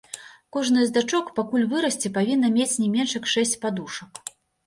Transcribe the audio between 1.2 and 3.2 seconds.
пакуль вырасце, павінна мець не менш